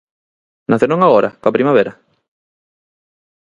¿Naceron 0.71 0.99
agora, 1.01 1.29
coa 1.41 1.55
primavera? 1.57 1.93